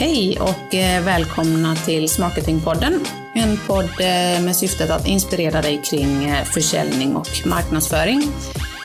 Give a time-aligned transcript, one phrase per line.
[0.00, 3.04] Hej och eh, välkomna till Smarketingpodden.
[3.34, 8.22] En podd eh, med syftet att inspirera dig kring eh, försäljning och marknadsföring.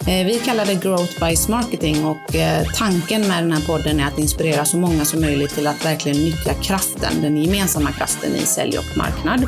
[0.06, 2.36] Vi kallar det Growth by Marketing och
[2.76, 6.18] tanken med den här podden är att inspirera så många som möjligt till att verkligen
[6.18, 9.46] nyttja kraften, den gemensamma kraften i sälj och marknad.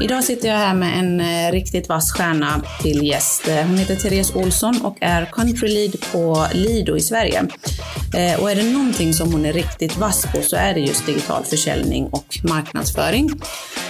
[0.00, 3.48] Idag sitter jag här med en riktigt vass stjärna till gäst.
[3.66, 7.48] Hon heter Therese Olsson och är country lead på Lido i Sverige.
[8.14, 11.06] Eh, och är det någonting som hon är riktigt vass på så är det just
[11.06, 13.30] digital försäljning och marknadsföring.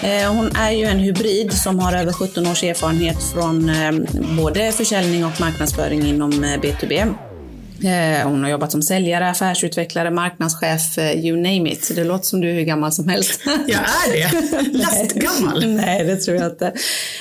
[0.02, 3.92] Eh, hon är ju en hybrid som har över 17 års erfarenhet från eh,
[4.36, 7.14] både försäljning och marknadsföring inom B2B.
[7.84, 11.92] Eh, hon har jobbat som säljare, affärsutvecklare, marknadschef, eh, you name it.
[11.94, 13.40] Det låter som du är hur gammal som helst.
[13.46, 14.78] Jag är det?
[14.78, 15.66] Lastgammal?
[15.74, 16.66] Nej, det tror jag inte.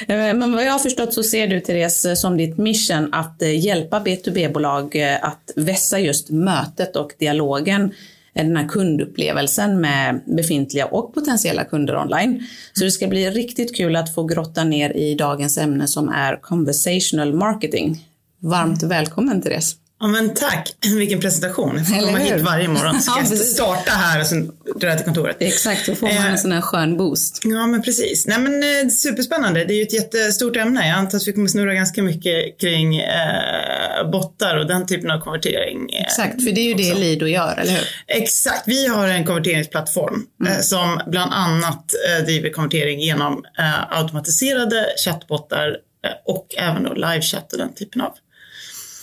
[0.08, 4.00] Eh, men vad jag har förstått så ser du Therese som ditt mission att hjälpa
[4.00, 7.94] B2B-bolag att vässa just mötet och dialogen
[8.34, 12.48] den här kundupplevelsen med befintliga och potentiella kunder online.
[12.73, 16.42] Så det ska bli riktigt kul att få grotta ner i dagens ämne som är
[16.42, 18.08] conversational marketing.
[18.40, 19.81] Varmt välkommen Therese.
[20.02, 21.77] Ja men tack, vilken presentation.
[21.77, 23.02] Jag får komma hit varje morgon.
[23.02, 25.38] Så ska jag starta här och sen dra till kontoret.
[25.39, 27.41] Exakt, då får man en eh, sån här skön boost.
[27.44, 28.27] Ja men precis.
[28.27, 29.66] Nej men eh, superspännande.
[29.66, 30.88] Det är ju ett jättestort ämne.
[30.88, 35.19] Jag antar att vi kommer snurra ganska mycket kring eh, bottar och den typen av
[35.19, 35.94] konvertering.
[35.94, 36.94] Eh, Exakt, för det är ju också.
[36.94, 37.88] det Lido gör, eller hur?
[38.07, 40.53] Exakt, vi har en konverteringsplattform mm.
[40.53, 43.44] eh, som bland annat eh, driver konvertering genom
[43.89, 45.77] automatiserade chattbottar
[46.25, 48.13] och även då livechatt och den typen av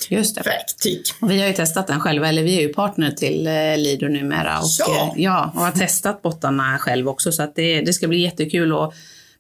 [0.09, 0.43] Just det.
[0.43, 1.03] verktyg.
[1.23, 4.59] Vi har ju testat den själva, eller vi är ju partner till eh, Lido numera.
[4.59, 5.15] Och, ja.
[5.17, 7.33] Eh, ja, och har testat bottarna själv också.
[7.33, 8.95] Så att det, det ska bli jättekul att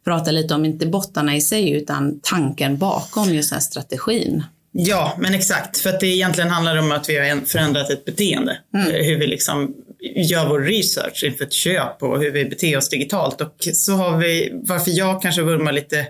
[0.04, 4.44] prata lite om, inte bottarna i sig, utan tanken bakom just den här strategin.
[4.72, 5.78] Ja, men exakt.
[5.78, 8.58] För att det egentligen handlar om att vi har förändrat ett beteende.
[8.74, 8.86] Mm.
[8.90, 9.74] Eh, hur vi liksom
[10.14, 13.40] gör vår research inför ett köp och hur vi beter oss digitalt.
[13.40, 16.06] Och så har vi, varför jag kanske vurmar lite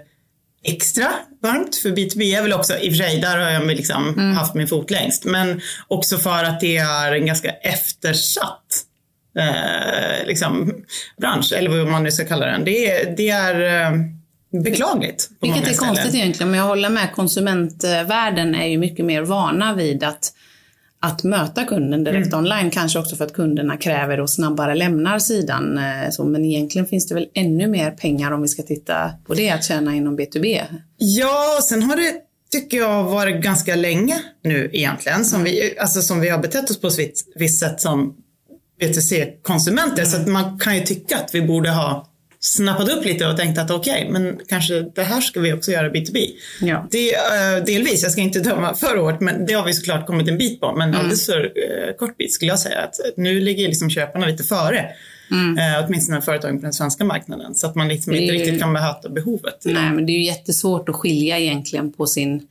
[0.62, 1.08] extra
[1.42, 4.36] varmt för B2B är väl också, i och för sig, där har jag liksom mm.
[4.36, 8.84] haft min fot längst, men också för att det är en ganska eftersatt
[9.38, 10.74] eh, liksom,
[11.20, 12.64] bransch, eller vad man nu ska kalla den.
[12.64, 13.98] Det, det är eh,
[14.62, 15.30] beklagligt.
[15.41, 17.12] Vilket är konstigt egentligen, men jag håller med.
[17.12, 20.32] Konsumentvärlden är ju mycket mer vana vid att
[21.00, 22.38] att möta kunden direkt mm.
[22.38, 25.78] online, kanske också för att kunderna kräver och snabbare lämnar sidan.
[25.78, 29.34] Eh, så, men egentligen finns det väl ännu mer pengar om vi ska titta på
[29.34, 30.64] det att tjäna inom B2B?
[30.97, 32.12] Ja, sen har det
[32.50, 36.81] tycker jag varit ganska länge nu egentligen som vi, alltså som vi har betett oss
[36.81, 38.16] på ett visst sätt som
[38.81, 40.03] B2C-konsumenter.
[40.03, 40.06] Mm.
[40.06, 42.07] Så att man kan ju tycka att vi borde ha
[42.41, 45.71] snappat upp lite och tänkt att okej, okay, men kanske det här ska vi också
[45.71, 46.26] göra B2B.
[46.60, 46.88] Ja.
[46.91, 50.28] Det, uh, delvis, jag ska inte döma för hårt, men det har vi såklart kommit
[50.28, 50.72] en bit på.
[50.76, 51.00] Men mm.
[51.00, 54.87] alldeles för uh, kort bit skulle jag säga att nu ligger liksom köparna lite före.
[55.31, 55.59] Mm.
[55.59, 57.54] Uh, åtminstone företagen på den svenska marknaden.
[57.54, 59.62] Så att man liksom inte riktigt kan möta behovet.
[59.65, 62.43] Nej, men det är ju jättesvårt att skilja egentligen på sin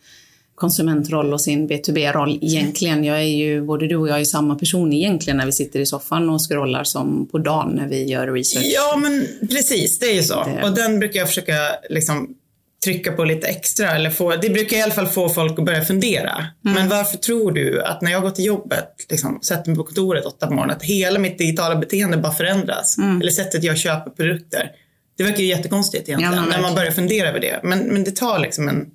[0.57, 3.03] konsumentroll och sin B2B-roll egentligen.
[3.03, 5.85] Jag är ju, både du och jag är samma person egentligen när vi sitter i
[5.85, 8.65] soffan och scrollar som på dagen när vi gör research.
[8.65, 10.45] Ja, men precis, det är ju så.
[10.63, 11.53] Och den brukar jag försöka
[11.89, 12.35] liksom
[12.83, 13.91] trycka på lite extra.
[13.91, 16.31] Eller få, det brukar i alla fall få folk att börja fundera.
[16.65, 16.75] Mm.
[16.75, 20.25] Men varför tror du att när jag går till jobbet, liksom, sätter mig på kontoret
[20.25, 22.97] åtta på morgonen, att hela mitt digitala beteende bara förändras?
[22.97, 23.21] Mm.
[23.21, 24.71] Eller sättet jag köper produkter.
[25.17, 27.59] Det verkar ju jättekonstigt egentligen ja, när man börjar fundera över det.
[27.63, 28.85] Men, men det tar liksom en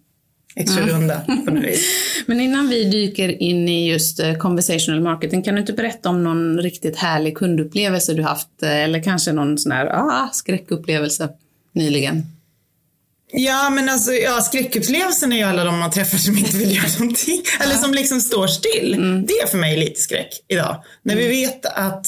[0.55, 0.95] extra mm.
[0.95, 1.87] runda på något vis.
[2.27, 6.25] Men innan vi dyker in i just eh, conversational marketing, kan du inte berätta om
[6.25, 11.29] någon riktigt härlig kundupplevelse du haft eh, eller kanske någon sån här ah, skräckupplevelse
[11.73, 12.27] nyligen?
[13.35, 16.89] Ja, men alltså, ja, skräckupplevelsen är ju alla de man träffar som inte vill göra
[16.99, 17.43] någonting.
[17.61, 18.95] Eller som liksom står still.
[18.95, 19.27] Mm.
[19.27, 20.85] Det är för mig lite skräck idag.
[21.03, 21.25] När mm.
[21.25, 22.07] vi vet att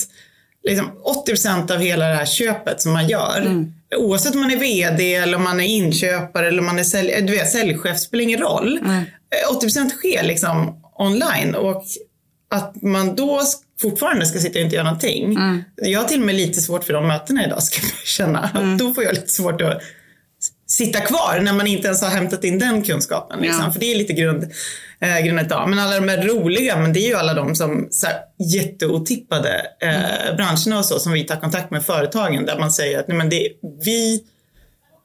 [0.69, 0.91] liksom
[1.27, 5.15] 80% av hela det här köpet som man gör mm oavsett om man är VD
[5.15, 8.41] eller om man är inköpare eller om man är sälj, du vet, säljchef, spelar ingen
[8.41, 8.79] roll.
[8.79, 9.05] Mm.
[9.63, 11.85] 80% sker liksom online och
[12.51, 13.41] att man då
[13.81, 15.25] fortfarande ska sitta och inte göra någonting.
[15.25, 15.65] Mm.
[15.77, 18.51] Jag har till och med lite svårt för de mötena idag ska jag känna.
[18.55, 18.79] Mm.
[18.79, 19.83] Då får jag lite svårt att
[20.67, 23.41] sitta kvar när man inte ens har hämtat in den kunskapen.
[23.41, 23.63] Liksom.
[23.65, 23.73] Ja.
[23.73, 24.53] För det är lite grund,
[25.01, 25.69] eh, grundet av.
[25.69, 29.67] Men alla de här roliga, men det är ju alla de som så här, jätteotippade
[29.83, 30.37] eh, mm.
[30.37, 33.31] branscherna och så som vi tar kontakt med företagen där man säger att nej, men
[33.31, 33.49] det,
[33.85, 34.25] vi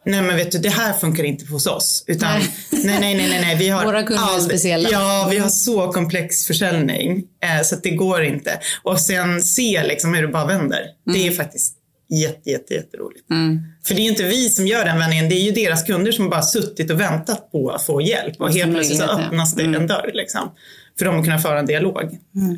[0.05, 2.03] Nej men vet du, det här funkar inte hos oss.
[2.07, 2.49] Utan nej,
[2.99, 3.55] nej, nej, nej, nej.
[3.57, 4.89] Vi har Våra kunder är speciella.
[4.91, 8.59] Ja, vi har så komplex försäljning eh, så att det går inte.
[8.83, 10.79] Och sen se liksom hur det bara vänder.
[10.79, 11.19] Mm.
[11.19, 11.75] Det är faktiskt
[12.09, 13.29] jätte, jätte, jätteroligt.
[13.31, 13.59] Mm.
[13.83, 16.11] För det är ju inte vi som gör den vändningen, det är ju deras kunder
[16.11, 19.63] som bara suttit och väntat på att få hjälp och helt plötsligt så öppnas det
[19.63, 19.81] mm.
[19.81, 20.11] en dörr.
[20.13, 20.51] Liksom.
[20.97, 22.17] för dem att kunna föra en dialog.
[22.35, 22.57] Mm.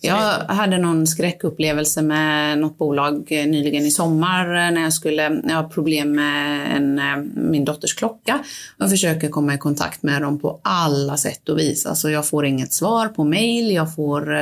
[0.00, 5.68] jag hade någon skräckupplevelse med något bolag nyligen i sommar när jag skulle, jag har
[5.68, 7.00] problem med en,
[7.34, 8.38] min dotters klocka
[8.78, 11.86] och försöker komma i kontakt med dem på alla sätt och vis.
[11.86, 14.34] Alltså jag får inget svar på mail, jag får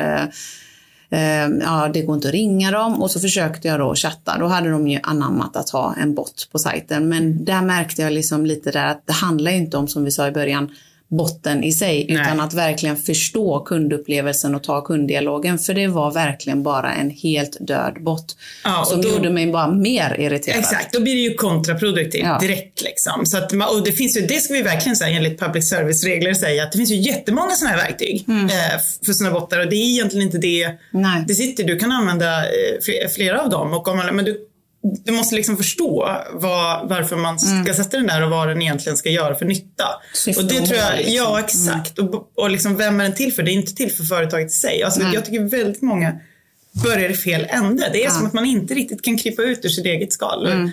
[1.10, 4.38] Ehm, ja, det går inte att ringa dem och så försökte jag då chatta.
[4.38, 7.08] Då hade de ju anammat att ha en bot på sajten.
[7.08, 10.28] Men där märkte jag liksom lite där att det handlar inte om, som vi sa
[10.28, 10.70] i början,
[11.10, 12.22] botten i sig, Nej.
[12.22, 15.58] utan att verkligen förstå kundupplevelsen och ta kunddialogen.
[15.58, 18.36] För det var verkligen bara en helt död bot.
[18.64, 20.58] Ja, som då, gjorde mig bara mer irriterad.
[20.58, 22.38] Exakt, då blir det ju kontraproduktivt ja.
[22.38, 22.82] direkt.
[22.82, 23.26] Liksom.
[23.26, 26.62] Så att, och det, finns ju, det ska vi verkligen säga enligt public service-regler säga
[26.62, 28.44] att det finns ju jättemånga sådana här verktyg mm.
[28.44, 28.50] eh,
[29.06, 31.24] för sådana bottar och det är egentligen inte det Nej.
[31.28, 31.64] det sitter.
[31.64, 34.46] Du kan använda eh, flera av dem och om, men du
[34.82, 37.74] du måste liksom förstå vad, varför man ska mm.
[37.74, 39.84] sätta den där och vad den egentligen ska göra för nytta.
[40.14, 41.14] Syfte och det tror jag, liksom.
[41.14, 41.98] ja exakt.
[41.98, 42.14] Mm.
[42.14, 43.42] Och, och liksom, vem är den till för?
[43.42, 44.82] Det är inte till för företaget i sig.
[44.82, 45.12] Alltså, mm.
[45.12, 46.12] Jag tycker väldigt många
[46.84, 47.90] börjar i fel ände.
[47.92, 50.46] Det är som att man inte riktigt kan krypa ut ur sitt eget skal.
[50.46, 50.70] Mm.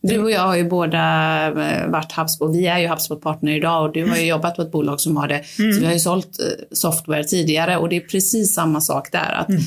[0.00, 0.98] Du och jag har ju båda
[1.46, 2.54] eh, varit HubSpot.
[2.54, 4.26] Vi är ju HubSpot-partner idag och du har ju mm.
[4.26, 5.44] jobbat på ett bolag som har det.
[5.58, 5.72] Mm.
[5.72, 9.32] Så vi har ju sålt eh, software tidigare och det är precis samma sak där.
[9.32, 9.62] Att mm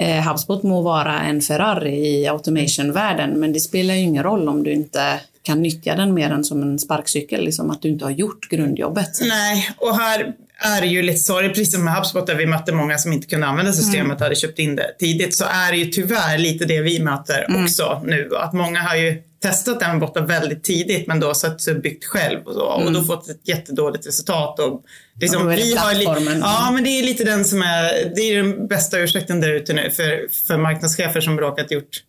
[0.00, 4.62] Eh, HubSpot må vara en Ferrari i automation-världen, men det spelar ju ingen roll om
[4.62, 8.12] du inte kan nyttja den mer än som en sparkcykel, liksom att du inte har
[8.12, 9.20] gjort grundjobbet.
[9.22, 12.72] Nej, och här är det ju lite sorgligt, precis som med HubSpot där vi mötte
[12.72, 14.22] många som inte kunde använda systemet mm.
[14.22, 17.64] hade köpt in det tidigt, så är det ju tyvärr lite det vi möter mm.
[17.64, 18.30] också nu.
[18.36, 22.46] Att många har ju testat den botten väldigt tidigt men då sett sig byggt själv
[22.46, 22.86] och, så, mm.
[22.86, 24.58] och då fått ett jättedåligt resultat.
[24.58, 24.84] Och
[25.20, 25.92] liksom, och vi har
[26.40, 29.72] ja, men det är lite den som är, det är den bästa ursäkten där ute
[29.72, 32.02] nu för, för marknadschefer som råkat gjort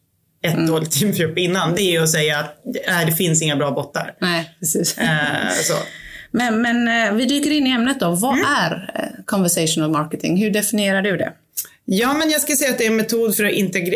[0.44, 0.68] ett mm.
[0.68, 1.76] dåligt teamköp innan.
[1.76, 4.14] Det är att säga att nej, det finns inga bra bottar.
[4.20, 4.98] Nej, precis.
[4.98, 5.08] Eh,
[5.64, 5.74] så.
[6.32, 8.12] Men, men eh, vi dyker in i ämnet då.
[8.12, 8.46] Vad mm.
[8.60, 10.38] är eh, conversational marketing?
[10.38, 11.34] Hur definierar du det?
[11.94, 13.52] Ja, men jag ska säga att det är en metod för att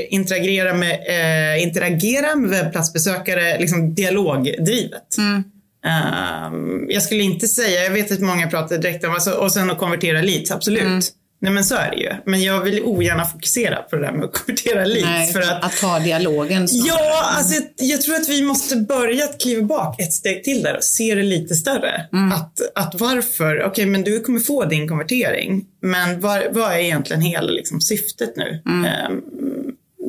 [0.10, 5.18] interagera med, äh, interagera med webbplatsbesökare, liksom dialogdrivet.
[5.18, 5.44] Mm.
[5.86, 9.70] Um, jag skulle inte säga, jag vet att många pratar direkt om, alltså, och sen
[9.70, 10.82] att konvertera leads, absolut.
[10.82, 11.02] Mm.
[11.46, 12.14] Nej men så är det ju.
[12.26, 15.06] Men jag vill ogärna fokusera på det där med att konvertera leads.
[15.06, 16.68] Nej, för att, att ta dialogen.
[16.68, 16.88] Så.
[16.88, 20.78] Ja, alltså, jag, jag, tror att vi måste börja kliva bak ett steg till där
[20.78, 22.08] och se det lite större.
[22.14, 22.32] Mm.
[22.32, 25.66] Att, att varför, okej okay, men du kommer få din konvertering.
[25.82, 28.62] Men var, vad är egentligen hela liksom, syftet nu?
[28.66, 28.86] Mm.
[28.86, 29.10] Eh,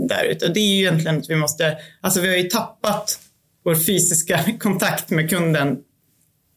[0.09, 0.49] där ute.
[0.49, 3.19] Det är ju egentligen att vi måste, alltså vi har ju tappat
[3.65, 5.77] vår fysiska kontakt med kunden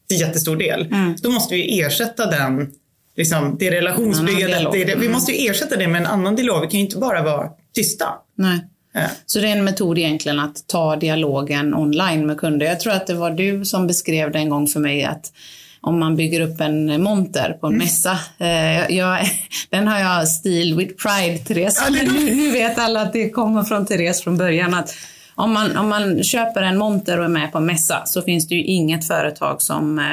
[0.08, 0.86] till jättestor del.
[0.86, 1.16] Mm.
[1.22, 2.72] Då måste vi ersätta den
[3.16, 4.72] liksom, det relationsbyggandet.
[4.72, 6.60] Det, det, vi måste ju ersätta det med en annan dialog.
[6.60, 8.06] Vi kan ju inte bara vara tysta.
[8.34, 8.60] Nej.
[8.92, 9.00] Ja.
[9.26, 12.66] Så det är en metod egentligen att ta dialogen online med kunder.
[12.66, 15.32] Jag tror att det var du som beskrev det en gång för mig att
[15.80, 17.84] om man bygger upp en monter på en mm.
[17.84, 18.18] mässa.
[18.38, 19.30] Eh, jag,
[19.70, 21.82] den har jag stil with pride, Therese.
[21.84, 24.74] Ja, nu, nu, vet alla att det kommer från Therese från början.
[24.74, 24.94] Att
[25.34, 28.48] om man, om man köper en monter och är med på en mässa så finns
[28.48, 30.04] det ju inget företag som eh,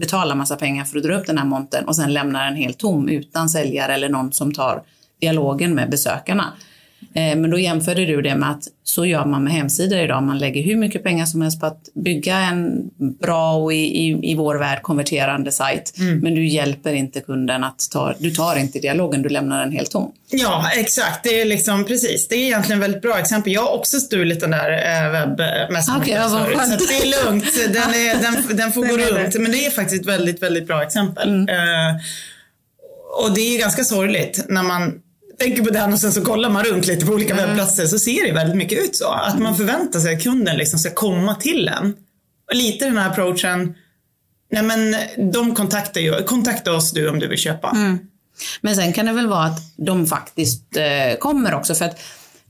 [0.00, 2.78] betalar massa pengar för att dra upp den här montern och sen lämnar den helt
[2.78, 4.82] tom utan säljare eller någon som tar
[5.20, 6.52] dialogen med besökarna.
[7.14, 10.22] Eh, men då jämförde du det med att så gör man med hemsidor idag.
[10.22, 14.30] Man lägger hur mycket pengar som helst på att bygga en bra och i, i,
[14.30, 15.94] i vår värld konverterande sajt.
[15.98, 16.18] Mm.
[16.18, 19.90] Men du hjälper inte kunden att ta, du tar inte dialogen, du lämnar den helt
[19.90, 20.12] tom.
[20.30, 21.24] Ja, exakt.
[21.24, 22.28] Det är liksom precis.
[22.28, 23.52] Det är egentligen väldigt bra exempel.
[23.52, 26.00] Jag har också stulit den där äh, webbmässan.
[26.00, 27.44] Okay, så det är lugnt.
[27.72, 29.34] Den, är, den, den får gå runt.
[29.34, 31.28] Men det är faktiskt ett väldigt, väldigt bra exempel.
[31.28, 31.48] Mm.
[31.48, 32.00] Uh,
[33.22, 35.00] och det är ganska sorgligt när man
[35.40, 37.46] tänker på den och sen så kollar man runt lite på olika mm.
[37.46, 39.08] webbplatser så ser det väldigt mycket ut så.
[39.08, 41.94] Att man förväntar sig att kunden liksom ska komma till en.
[42.50, 43.74] Och lite den här approachen,
[44.52, 44.96] nej men
[45.32, 47.70] de kontaktar ju, kontakta oss du om du vill köpa.
[47.70, 47.98] Mm.
[48.60, 52.00] Men sen kan det väl vara att de faktiskt eh, kommer också för att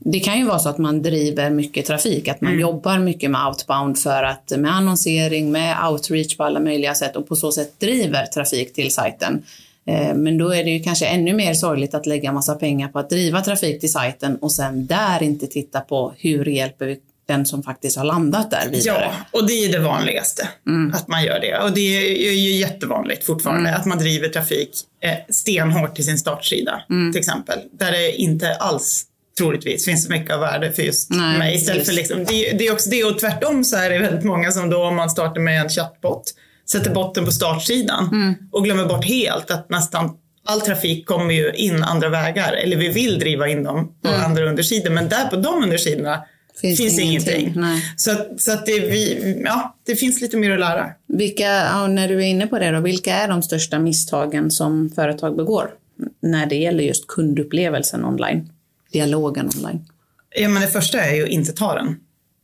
[0.03, 2.61] det kan ju vara så att man driver mycket trafik, att man mm.
[2.61, 7.27] jobbar mycket med outbound för att med annonsering, med outreach på alla möjliga sätt och
[7.27, 9.43] på så sätt driver trafik till sajten.
[9.87, 12.99] Eh, men då är det ju kanske ännu mer sorgligt att lägga massa pengar på
[12.99, 17.45] att driva trafik till sajten och sen där inte titta på hur hjälper vi den
[17.45, 19.11] som faktiskt har landat där vidare.
[19.31, 20.93] Ja, och det är det vanligaste, mm.
[20.93, 21.57] att man gör det.
[21.57, 21.97] Och det
[22.27, 23.81] är ju jättevanligt fortfarande, mm.
[23.81, 24.69] att man driver trafik
[25.03, 27.11] eh, stenhårt till sin startsida, mm.
[27.11, 27.59] till exempel.
[27.71, 29.05] Där det inte alls
[29.37, 31.55] troligtvis finns så mycket av värde för just Nej, mig.
[31.55, 34.51] Istället för liksom, det, det, är också det, och tvärtom så är det väldigt många
[34.51, 36.23] som då, om man startar med en chatbot,
[36.71, 38.33] sätter botten på startsidan mm.
[38.51, 42.53] och glömmer bort helt att nästan all trafik kommer ju in andra vägar.
[42.53, 44.25] Eller vi vill driva in dem på mm.
[44.25, 44.89] andra undersidor.
[44.89, 46.23] Men där på de undersidorna
[46.61, 47.41] finns, finns ingenting.
[47.41, 47.63] ingenting.
[47.95, 50.89] Så, så att det, vi, ja, det finns lite mer att lära.
[51.07, 55.35] Vilka, när du är inne på det, då, vilka är de största misstagen som företag
[55.35, 55.71] begår?
[56.19, 58.49] när det gäller just kundupplevelsen online?
[58.91, 59.85] Dialogen online?
[60.35, 61.95] Ja, men det första är ju att inte ta den.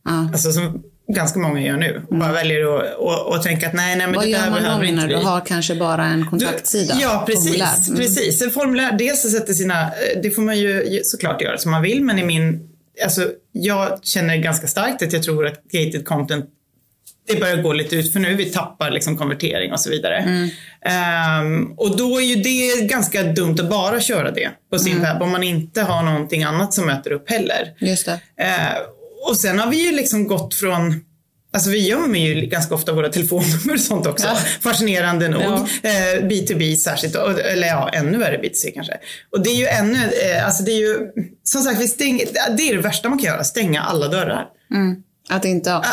[0.04, 0.28] Ja.
[0.32, 0.82] Alltså som
[1.14, 2.02] ganska många gör nu.
[2.10, 4.50] Och bara väljer att och, och tänka att nej, nej men Vad det gör där
[4.50, 5.14] man då behöver inte när vi.
[5.14, 6.94] du har kanske bara en kontaktsida?
[7.00, 7.44] Ja, precis.
[7.44, 7.88] formulär?
[7.88, 7.96] Mm.
[8.00, 8.42] precis.
[8.42, 9.90] En formulär, dels att sätta sina,
[10.22, 12.68] det får man ju såklart göra som man vill, men i min,
[13.04, 16.44] alltså jag känner ganska starkt att jag tror att gated content
[17.30, 18.34] det börjar gå lite ut för nu.
[18.34, 20.16] Vi tappar liksom konvertering och så vidare.
[20.16, 20.48] Mm.
[20.82, 25.02] Ehm, och då är ju det ganska dumt att bara köra det på sin Mm.
[25.04, 27.74] webb om man inte har någonting annat som möter upp heller.
[27.78, 28.20] Just det.
[28.44, 28.48] Eh,
[29.28, 31.00] och sen har vi ju liksom gått från
[31.52, 34.26] Alltså vi gömmer ju ganska ofta våra telefonnummer och sånt också.
[34.26, 34.36] Ja.
[34.60, 35.42] Fascinerande nog.
[35.42, 35.66] Ja.
[35.82, 38.92] Eh, B2B särskilt, och- eller ja, ännu värre B2C kanske.
[39.32, 40.98] Och det är ju ännu, eh, alltså det är ju,
[41.44, 44.46] som sagt, vi stänger, det är det värsta man kan göra, stänga alla dörrar.
[44.74, 44.96] Mm.
[45.28, 45.84] Att inte ha...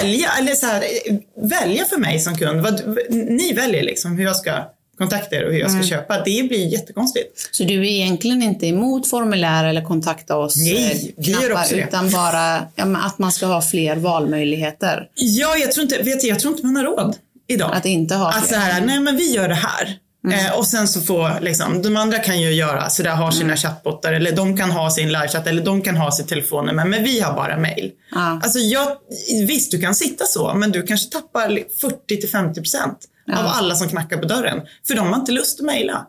[0.00, 1.16] Välja, eller så här, eh,
[1.48, 2.60] välja för mig som kund.
[2.62, 4.52] Vad, ni väljer liksom hur jag ska
[4.98, 5.88] kontakta er och hur jag ska Mm.
[5.88, 6.14] köpa.
[6.24, 7.48] Det blir jättekonstigt.
[7.52, 11.62] Så du är egentligen inte emot formulär eller kontakta oss Nej, eh, vi gör knappar,
[11.62, 11.82] också det.
[11.82, 15.08] utan bara ja, att man ska ha fler valmöjligheter.
[15.14, 17.70] Ja, jag tror inte, vet du, jag tror inte man har råd idag.
[17.74, 18.58] Att inte ha Att så fler.
[18.58, 19.98] här, nej men vi gör det här.
[20.26, 20.46] Mm.
[20.46, 23.44] Eh, och sen så får liksom, de andra kan ju göra så där har sina
[23.44, 23.56] Mm.
[23.56, 27.20] chattbottar eller de kan ha sin livechatt eller de kan ha sitt telefonnummer men vi
[27.20, 27.90] har bara mail.
[28.14, 28.40] Ja.
[28.42, 28.88] Alltså jag,
[29.46, 32.98] visst du kan sitta så men du kanske tappar 40 till 50 procent
[33.32, 34.60] av alla som knackar på dörren.
[34.86, 36.06] För de har inte lust att mejla.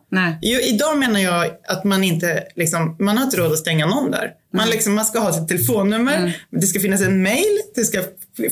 [0.64, 4.32] Idag menar jag att man inte, liksom, man har inte råd att stänga någon där.
[4.54, 6.32] Man, liksom, man ska ha sitt telefonnummer, Mm.
[6.52, 8.00] det ska finnas en mail, det ska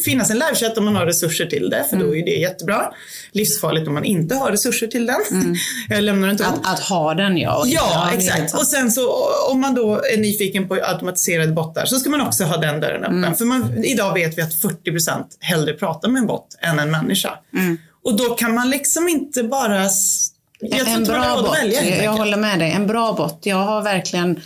[0.05, 2.08] finnas en livechatt om man har resurser till det, för Mm.
[2.08, 2.91] då är det jättebra.
[3.32, 5.15] Livsfarligt om man inte har resurser till den.
[5.89, 6.38] jag lämnar den.
[6.38, 6.50] Mm.
[6.53, 7.63] Att, att ha den ja.
[7.67, 8.53] Ja, exakt.
[8.53, 9.12] Och sen så
[9.51, 13.03] om man då är nyfiken på automatiserade bottar så ska man också ha den dörren
[13.03, 13.17] öppen.
[13.24, 13.36] Mm.
[13.36, 17.29] För man, idag vet vi att 40% hellre pratar med en bot än en människa.
[18.04, 19.88] Och då kan man liksom inte bara...
[20.60, 21.58] Jag en bra råd att bot.
[21.58, 22.72] välja jag, jag håller med dig.
[22.72, 23.40] En bra bot.
[23.44, 24.40] Jag har verkligen...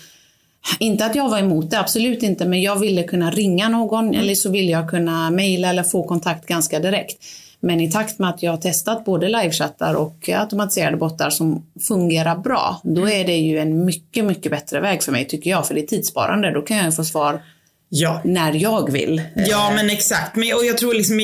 [0.79, 2.45] Inte att jag var emot det, absolut inte.
[2.45, 6.45] Men jag ville kunna ringa någon eller så ville jag kunna mejla eller få kontakt
[6.45, 7.25] ganska direkt.
[7.59, 12.37] Men i takt med att jag har testat både livechattar och automatiserade bottar som fungerar
[12.37, 13.21] bra, då Mm.
[13.21, 15.67] är det ju en mycket, mycket bättre väg för mig tycker jag.
[15.67, 16.51] För det är tidssparande.
[16.51, 17.41] Då kan jag få svar
[17.89, 18.21] Ja.
[18.23, 19.21] när jag vill.
[19.35, 20.35] Ja men exakt.
[20.35, 21.19] Men, och jag tror liksom,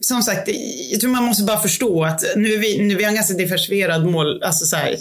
[0.00, 0.48] som sagt,
[0.90, 3.34] jag tror man måste bara förstå att nu är vi, nu är vi en ganska
[3.34, 4.96] diversifierad mål, alltså så här,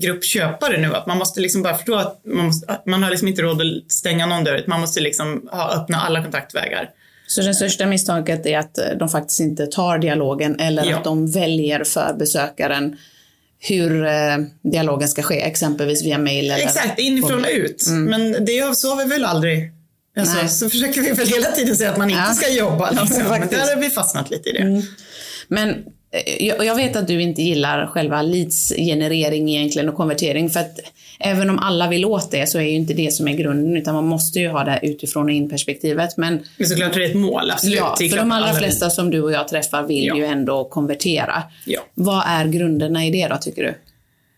[0.00, 0.94] grupp köpare nu.
[0.94, 3.60] Att man måste liksom bara förstå att man, måste, att man har liksom inte råd
[3.60, 4.64] att stänga någon dörr.
[4.66, 6.90] Man måste liksom ha, öppna alla kontaktvägar.
[7.26, 10.96] Så det största misstaget är att eh, de faktiskt inte tar dialogen eller Ja.
[10.96, 12.96] att de väljer för besökaren
[13.62, 14.12] hur eh,
[14.72, 16.64] dialogen ska ske, exempelvis via mail eller...
[16.64, 17.86] Exakt, inifrån och ut.
[17.90, 19.72] Men det så har vi väl aldrig
[20.18, 20.48] Alltså, Nej.
[20.48, 22.34] så försöker vi väl hela tiden säga att man inte Ja.
[22.34, 22.90] ska jobba.
[22.90, 23.22] Liksom.
[23.28, 24.82] Men där har vi fastnat lite i det.
[25.48, 25.76] Men eh,
[26.40, 30.78] jag, jag vet att du inte gillar själva leads-generering egentligen och konvertering för att
[31.20, 33.94] även om alla vill åt det så är ju inte det som är grunden utan
[33.94, 36.16] man måste ju ha det utifrån och in-perspektivet.
[36.16, 37.76] Men Men såklart är det ett mål, absolut.
[37.78, 40.16] ja, för de allra flesta som du och jag träffar vill Ja.
[40.16, 41.42] ju ändå konvertera.
[41.66, 41.80] Ja.
[41.94, 43.74] Vad är grunderna i det då tycker du?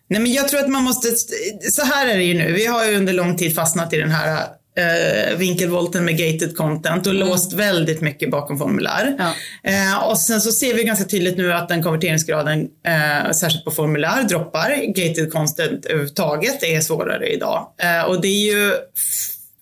[0.08, 1.08] Nej, men jag tror att man måste,
[1.70, 2.52] så här är det ju nu.
[2.52, 4.46] Vi har ju under lång tid fastnat i den här
[4.78, 9.06] eh, vinkelvolten med gated content och låst väldigt mycket bakom formulär.
[9.06, 9.16] Mm.
[9.18, 9.70] Ja.
[9.70, 13.70] Eh, och sen så ser vi ganska tydligt nu att den konverteringsgraden, eh, särskilt på
[13.70, 14.70] formulär, droppar.
[14.94, 17.68] Gated content överhuvudtaget är svårare idag.
[17.82, 18.72] Eh, och det är ju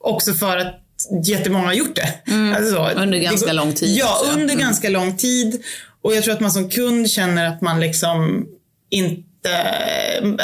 [0.00, 0.76] också för att
[1.24, 2.32] jättemånga har gjort det.
[2.56, 2.76] Alltså.
[2.78, 2.96] Mm.
[3.02, 4.58] Under Det ganska går- lång tid Ja, under Mm.
[4.58, 5.62] ganska lång tid.
[6.02, 8.46] Och jag tror att man som kund känner att man liksom
[8.90, 9.22] inte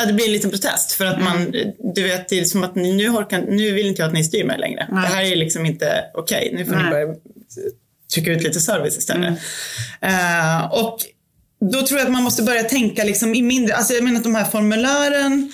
[0.06, 1.52] det blir en liten protest för att man,
[1.94, 4.44] du vet, det är som att nu, orkar, nu vill inte jag att ni styr
[4.44, 4.88] mig längre.
[4.90, 5.02] Nej.
[5.02, 6.84] Det här är liksom inte okej, nu får Nej.
[6.84, 7.14] ni börja
[8.14, 9.38] trycka ut lite service istället.
[10.00, 10.98] Eh, och
[11.60, 14.24] då tror jag att man måste börja tänka liksom i mindre, alltså jag menar att
[14.24, 15.52] de här formulären,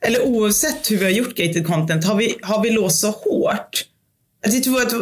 [0.00, 3.84] eller oavsett hur vi har gjort gated content, har vi, har vi låst så hårt
[4.52, 4.92] jag tror att,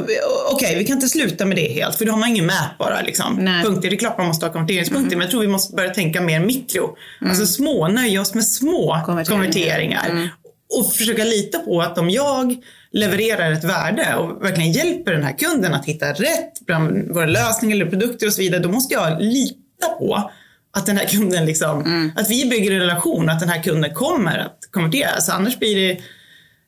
[0.53, 3.37] okej, vi kan inte sluta med det helt, för då har man ingen mätbara liksom,
[3.41, 3.65] Nej.
[3.65, 3.91] punkter.
[3.91, 6.41] Det är klart man måste ha konverteringspunkter, men jag tror vi måste börja tänka mer
[6.41, 6.97] mikro.
[7.21, 9.25] Alltså små, nöja oss med små Konverteringar.
[9.43, 10.31] konverteringar.
[10.79, 12.57] Och försöka lita på att om jag
[12.93, 17.77] levererar ett värde och verkligen hjälper den här kunden att hitta rätt bland våra lösningar
[17.77, 20.31] eller produkter och så vidare, då måste jag lita på
[20.77, 24.39] att den här kunden liksom, att vi bygger en relation, att den här kunden kommer
[24.39, 25.09] att konvertera.
[25.09, 26.01] Alltså annars blir det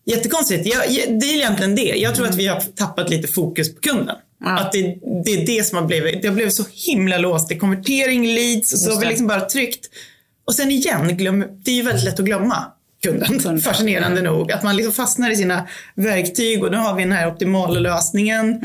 [0.07, 0.67] Jättekonstigt.
[0.67, 0.83] Jag,
[1.21, 1.83] det är egentligen det.
[1.97, 4.17] Jag tror att vi har tappat lite fokus på kunden.
[4.45, 4.59] Ja.
[4.59, 4.81] Att det,
[5.25, 7.49] det är det som har blivit, det har blivit så himla låst.
[7.49, 9.87] Det är konvertering, leads och så har vi liksom bara tryckt.
[10.45, 12.65] Och sen igen, glöm, det är ju väldigt lätt att glömma
[13.03, 13.61] kunden.
[13.65, 14.53] Fascinerande nog.
[14.53, 18.61] Att man liksom fastnar i sina verktyg och nu har vi den här optimala lösningen.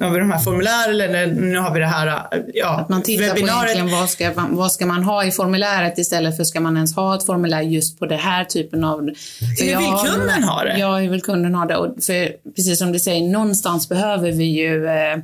[0.00, 3.02] Nu har vi de här formulären eller nu har vi det här ja, Att man
[3.02, 6.60] tittar på egentligen vad ska, man, vad ska man ha i formuläret istället för ska
[6.60, 9.00] man ens ha ett formulär just på den här typen av...
[9.00, 10.78] Hur vill kunden ha det?
[10.78, 11.76] Ja, hur vill kunden ha det?
[11.76, 15.16] Och för, precis som du säger, någonstans behöver vi ju eh,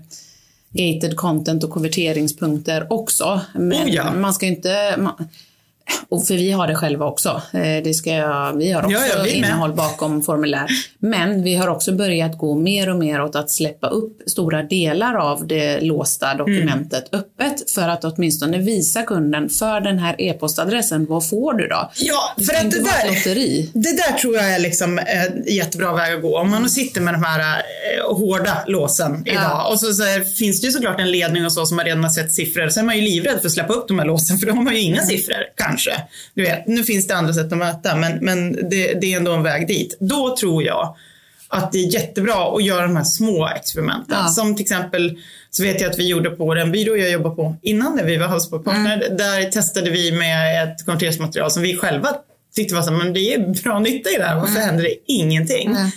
[0.70, 3.40] gated content och konverteringspunkter också.
[3.54, 4.12] Men Oh ja.
[4.12, 4.94] man ska inte...
[4.98, 5.28] Man,
[6.08, 7.42] och för vi har det själva också.
[7.52, 10.66] Eh, Det ska jag, vi har också Ja, ja, innehåll bakom formulär.
[10.98, 15.14] Men vi har också börjat gå mer och mer åt att släppa upp stora delar
[15.14, 17.24] av det låsta dokumentet Mm.
[17.24, 21.90] öppet för att åtminstone visa kunden för den här e-postadressen, vad får du då?
[21.96, 23.34] Ja, Det för ska att det där,
[23.74, 26.38] det där tror jag är liksom en jättebra väg att gå.
[26.38, 30.60] Om man sitter med de här eh, hårda låsen idag och så, så här, finns
[30.60, 32.68] det ju såklart en ledning och så som man redan har sett siffror.
[32.68, 34.62] Så är man ju livrädd för att släppa upp de här låsen för då har
[34.62, 35.85] man ju inga siffror, kanske.
[36.34, 39.32] Du vet, nu finns det andra sätt att mäta men, men det, det är ändå
[39.32, 39.96] en väg dit.
[40.00, 40.96] Då tror jag
[41.48, 44.18] att det är jättebra att göra de här små experimenten.
[44.18, 44.28] Ja.
[44.28, 45.18] Som till exempel
[45.50, 48.16] så vet jag att vi gjorde på den byrå jag jobbade på innan när vi
[48.16, 49.02] var Partner.
[49.02, 49.16] Mm.
[49.16, 52.08] Där testade vi med ett konverteringsmaterial som vi själva
[52.54, 54.36] tyckte var så men det är bra nytta i det här.
[54.36, 55.68] Varför händer det ingenting?
[55.68, 55.90] Mm.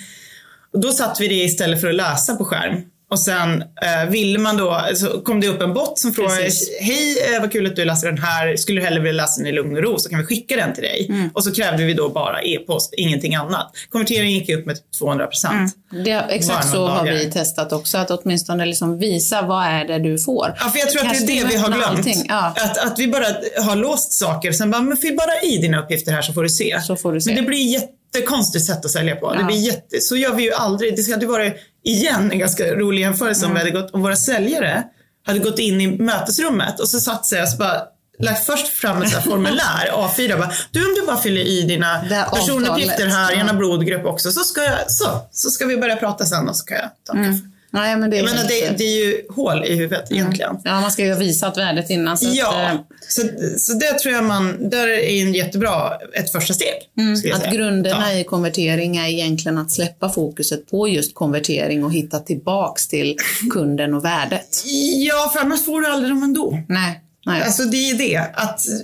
[0.74, 2.82] Och då satt vi det istället för att läsa på skärm.
[3.12, 6.70] Och sen eh, ville man då, så kom det upp en bot som frågade Precis.
[6.82, 8.56] Hej, eh, vad kul att du läser den här.
[8.56, 10.74] Skulle du hellre vilja läsa den i lugn och ro så kan vi skicka den
[10.74, 11.06] till dig.
[11.10, 11.30] Mm.
[11.34, 13.72] Och så krävde vi då bara e-post, ingenting annat.
[13.90, 15.74] Konverteringen gick upp med 200 procent.
[16.06, 17.14] Det, exakt så några har dagar.
[17.14, 20.56] vi testat också, att åtminstone liksom visa vad är det du får.
[20.60, 21.70] Ja, för jag tror att det är Kanske det vi har
[22.04, 22.26] glömt.
[22.28, 22.54] Ja.
[22.58, 23.26] Att, att vi bara
[23.64, 24.52] har låst saker.
[24.52, 26.82] Sen bara, men fyll bara i dina uppgifter här så får du se.
[26.82, 27.34] Så får du se.
[27.34, 27.80] Men det blir
[28.14, 29.34] jättekonstigt sätt att sälja på.
[29.34, 29.46] Det Ja.
[29.46, 30.96] blir jätte, så gör vi ju aldrig.
[30.96, 34.84] Det hade varit, igen, en ganska rolig jämförelse om, vi hade gått, om våra säljare
[35.26, 37.82] hade gått in i mötesrummet och så satt sig och så bara
[38.20, 42.02] lagt först fram ett formulär, A4, bara, du om du bara fyller i dina
[42.36, 46.50] personuppgifter här, gärna blodgrupp också, så ska, jag, så, så ska vi börja prata sen
[46.50, 47.49] och så kan jag ta en kaffe.
[47.72, 50.58] Nej, men det är Jag menar, det, det är ju hål i huvudet egentligen.
[50.64, 52.18] Ja, man ska ju ha visat värdet innan.
[52.18, 53.22] Så att, Ja, eh, så,
[53.58, 56.74] så det tror jag man, där är en jättebra, ett första steg.
[56.94, 57.54] jag Att säga.
[57.54, 58.20] grunderna ja.
[58.20, 63.16] i konvertering är egentligen att släppa fokuset på just konvertering och hitta tillbaks till
[63.54, 64.64] kunden och värdet.
[64.96, 66.60] Ja, för annars får du aldrig dem ändå.
[66.70, 67.42] Nej, nej.
[67.42, 68.76] Alltså det är det, att eh,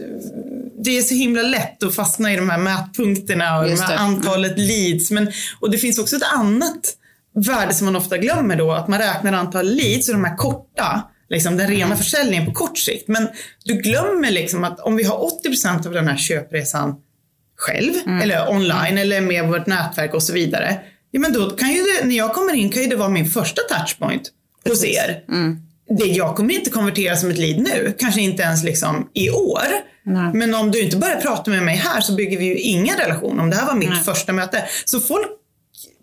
[0.84, 3.90] det är så himla lätt att fastna i de här mätpunkterna och de Just här
[3.90, 3.96] det.
[4.00, 4.16] Mm.
[4.16, 5.12] antalet leads.
[5.12, 6.96] Men, och det finns också ett annat
[7.36, 11.02] värde som man ofta glömmer då, att man räknar antal leads och de här korta,
[11.30, 11.78] liksom den Mm.
[11.80, 13.08] rena försäljningen på kort sikt.
[13.08, 13.28] Men
[13.66, 16.96] du glömmer liksom att om vi har 80% av den här köpresan
[17.58, 18.22] själv, Mm.
[18.22, 20.78] eller online, eller med vårt nätverk och så vidare.
[21.12, 23.30] Ja, men då kan ju det, när jag kommer in kan ju det vara min
[23.30, 24.32] första touchpoint
[24.68, 25.24] hos er.
[25.30, 25.58] Mm.
[25.98, 29.62] Det, jag kommer inte konvertera som ett lead nu, kanske inte ens liksom i år.
[30.06, 30.32] Nej.
[30.34, 33.40] Men om du inte börjar prata med mig här så bygger vi ju ingen relation.
[33.40, 34.04] Om det här var mitt Nej.
[34.04, 34.64] första möte.
[34.86, 35.28] Så folk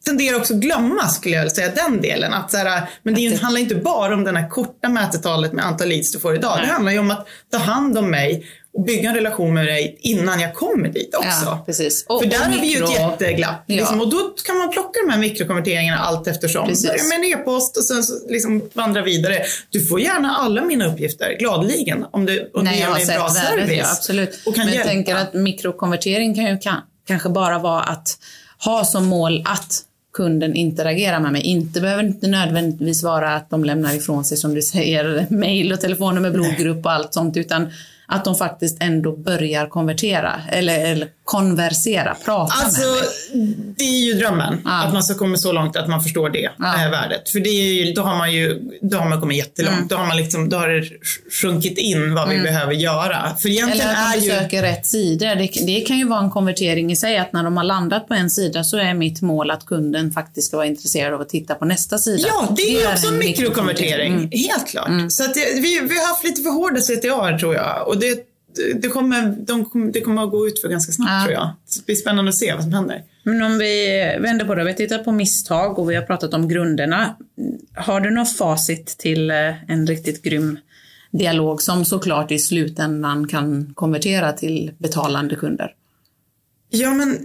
[0.05, 2.33] tenderar också glömma, skulle jag säga, den delen.
[2.33, 5.53] Att så här, men det, ju- det- handlar inte bara om det här korta mätetalet
[5.53, 6.55] med antal leads du får idag.
[6.57, 6.67] Nej.
[6.67, 9.97] Det handlar ju om att ta hand om mig och bygga en relation med dig
[10.01, 11.45] innan jag kommer dit också.
[11.45, 12.05] Ja, precis.
[12.09, 13.65] Och- För där och har vi ju ett jätteglapp.
[13.67, 13.77] Ja.
[13.77, 16.69] Liksom, och då kan man plocka de här mikrokonverteringarna allt eftersom.
[16.69, 16.87] Precis.
[16.91, 19.43] Börja med en e-post och sen liksom vandra vidare.
[19.71, 23.29] Du får gärna alla mina uppgifter gladeligen om du, om Nej, du ger mig bra
[23.29, 23.79] service.
[23.79, 24.43] ja, absolut.
[24.47, 24.89] Och kan Men jag hjälpa.
[24.91, 28.09] tänker att mikrokonvertering kan ju kan, kanske bara vara att
[28.65, 29.81] ha som mål att
[30.13, 31.43] kunden interagerar med mig.
[31.43, 35.81] Inte behöver inte nödvändigtvis vara att de lämnar ifrån sig, som du säger, mejl och
[35.81, 37.71] telefonnummer, blodgrupp och allt sånt, utan
[38.07, 43.57] att de faktiskt ändå börjar konvertera eller, eller konversera, prata Alltså, med mig.
[43.77, 44.61] det är ju drömmen.
[44.65, 44.85] Ja.
[44.85, 46.85] Att man ska komma så långt att man förstår det Ja.
[46.85, 47.29] eh, värdet.
[47.29, 49.77] För det är ju, då har man ju då har man kommit jättelångt.
[49.77, 49.89] Mm.
[49.89, 50.89] Då, har man liksom, då har det
[51.43, 53.37] sjunkit in vad vi behöver göra.
[53.41, 54.31] För egentligen Eller att är de ju...
[54.33, 55.35] besöker rätt sidor.
[55.37, 58.15] Det, det kan ju vara en konvertering i sig, att när de har landat på
[58.15, 61.55] en sida så är mitt mål att kunden faktiskt ska vara intresserad av att titta
[61.55, 62.29] på nästa sida.
[62.29, 64.13] Ja, det är ju också en en mikrokonvertering.
[64.15, 64.31] Mm.
[64.33, 64.89] Helt klart.
[65.09, 67.89] Så att det, vi, vi har haft lite för hårda CTA tror jag.
[67.89, 68.19] Och det,
[68.75, 71.23] det, kommer, de, kommer- det kommer att gå ut för ganska snabbt Ja.
[71.25, 71.51] tror jag.
[71.77, 73.03] Det blir spännande att se vad som händer.
[73.25, 73.87] Men om vi
[74.21, 77.17] vänder på det, vi har tittat på misstag och vi har pratat om grunderna.
[77.75, 80.59] Har du något facit till eh, en riktigt grym
[81.13, 85.75] dialog som såklart i slutändan kan konvertera till betalande kunder?
[86.75, 87.19] Ja, men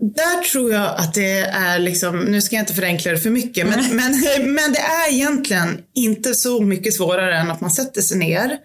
[0.00, 3.66] där tror jag att det är liksom, nu ska jag inte förenkla det för mycket,
[3.66, 4.12] men, men,
[4.54, 8.58] men det är egentligen inte så mycket svårare än att man sätter sig ner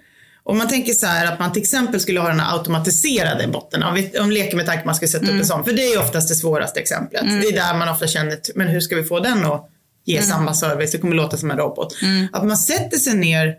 [0.45, 3.83] om man tänker så här att man till exempel skulle ha den här automatiserade botten,
[3.83, 5.93] om vi om leker med tanken att man ska sätta upp en sån, för det
[5.93, 7.21] är oftast det svåraste exemplet.
[7.21, 9.69] Det är där man ofta känner, men hur ska vi få den att
[10.05, 10.91] ge samma service?
[10.91, 11.95] Det kommer låta som en robot.
[12.31, 13.55] Att man sätter sig ner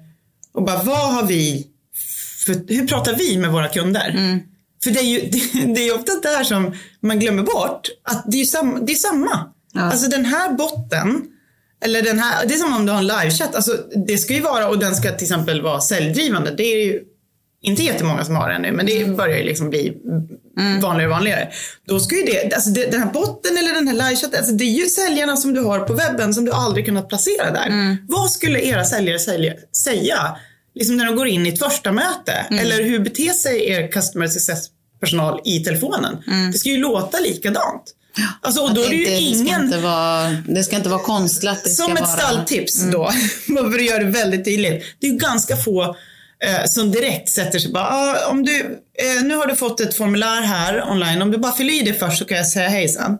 [0.53, 1.66] och bara, vad har vi,
[2.46, 4.40] för, hur pratar vi med våra kunder?
[4.85, 8.37] För det är ju det, det är ofta där som man glömmer bort att det
[8.37, 9.53] är ju sam, det är samma.
[9.72, 9.81] Ja.
[9.81, 11.22] Alltså den här botten
[11.87, 13.55] Eller den här, det är som om du har en livechatt.
[13.55, 13.72] Alltså,
[14.07, 16.51] det ska ju vara, och den ska till exempel vara säljdrivande.
[16.57, 17.01] Det är ju
[17.62, 19.96] inte jättemånga som har det nu, men det börjar ju liksom bli
[20.83, 21.49] vanligare och vanligare.
[21.88, 24.64] Då ska ju det, alltså det, den här botten eller den här livechatten, alltså det
[24.64, 27.96] är ju säljarna som du har på webben som du aldrig kunnat placera där.
[28.09, 29.53] Vad skulle era säljare sälja,
[29.85, 30.37] säga
[30.75, 32.33] liksom när de går in i ett första möte?
[32.51, 34.66] Eller hur beter sig er customer success
[35.01, 36.16] personal i telefonen?
[36.53, 37.94] Det ska ju låta likadant.
[38.40, 39.64] Alltså, och då är det ju inte- det, ska ingen...
[39.64, 41.64] inte vara, det ska inte vara konstlat.
[41.64, 43.11] Det Som ett vara, stalltips då,
[43.46, 44.85] för att göra det väldigt tydligt.
[45.00, 45.83] Det är ju ganska få
[46.44, 48.61] eh, som direkt sätter sig bara, ah, om du,
[48.98, 51.94] eh, nu har du fått ett formulär här online, om du bara fyller i det
[51.94, 53.18] först så kan jag säga hej sen.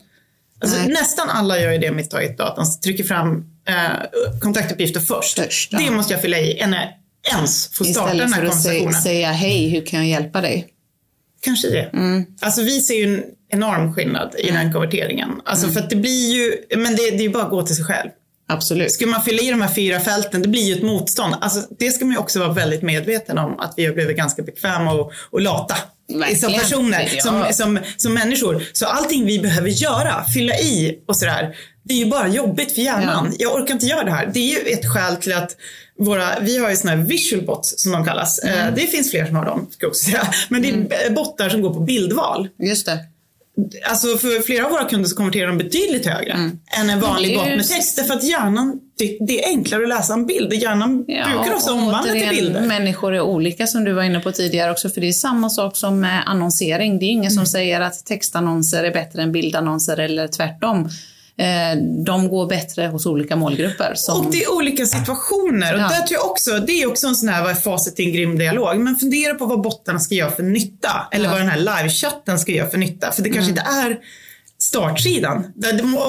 [0.61, 5.39] Alltså, nästan alla gör ju det med Target-datan, trycker fram eh, kontaktuppgifter först.
[5.39, 5.79] Först, ja.
[5.79, 8.63] Det måste jag fylla i innan jag ens får starta den Istället här för att
[8.63, 9.03] säga, konversationen.
[9.03, 10.67] säga hej, hur kan jag hjälpa dig?
[11.43, 11.91] Kanske det.
[11.93, 12.25] Mm.
[12.41, 15.31] Alltså vi ser ju enorm skillnad i den konverteringen.
[15.45, 15.75] Alltså Mm.
[15.75, 17.85] för att det blir ju, men det, det är ju bara att gå till sig
[17.85, 18.11] själv.
[18.49, 18.93] Absolut.
[18.93, 21.35] Ska man fylla i de här fyra fälten, det blir ju ett motstånd.
[21.41, 24.43] Alltså, det ska man ju också vara väldigt medveten om, att vi har blivit ganska
[24.43, 25.75] bekväma och, och lata.
[26.09, 26.41] Verkligen.
[26.41, 27.23] Som personer, Ja.
[27.23, 28.63] som, som, som människor.
[28.73, 32.83] Så allting vi behöver göra, fylla i och sådär, det är ju bara jobbigt för
[32.83, 33.35] hjärnan.
[33.39, 34.31] Jag orkar inte göra det här.
[34.35, 35.57] Det är ju ett skäl till att
[35.99, 38.39] våra, vi har ju såna här visual bots som de kallas.
[38.45, 38.59] Mm.
[38.69, 40.29] Eh, Det finns fler som har dem, ska jag också säga.
[40.49, 42.49] Men det är bottar som går på bildval.
[42.63, 42.99] Just det.
[43.89, 46.33] Alltså för flera av våra kunder så konverterar de betydligt högre
[46.81, 47.45] än en vanlig Mm.
[47.45, 47.97] Bot med text.
[47.97, 48.81] Därför att hjärnan,
[49.27, 50.53] det, är enklare att läsa en bild.
[50.53, 52.61] Hjärnan brukar också omvandla till bilder.
[52.61, 55.77] Människor är olika som du var inne på tidigare också, för det är samma sak
[55.77, 56.99] som med annonsering.
[56.99, 57.35] Det är ingen Mm.
[57.35, 60.89] som säger att textannonser är bättre än bildannonser eller tvärtom.
[61.39, 63.93] Eh, De går bättre hos olika målgrupper.
[63.97, 65.75] Som, Och det är olika situationer.
[65.75, 65.89] Och Ja.
[65.89, 68.13] där tror jag också, det är också en sån här, vad är facit till en
[68.13, 68.77] grym dialog?
[68.79, 71.09] Men fundera på vad bottarna ska göra för nytta.
[71.13, 71.31] Eller Ja.
[71.31, 73.13] vad den här livechatten ska göra för nytta.
[73.13, 73.99] För det kanske inte är
[74.59, 75.47] startsidan.